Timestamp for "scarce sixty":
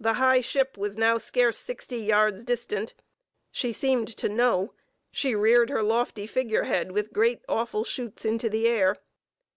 1.16-1.98